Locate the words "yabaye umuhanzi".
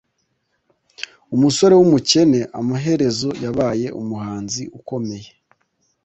3.43-4.63